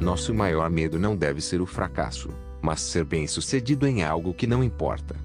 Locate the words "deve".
1.16-1.40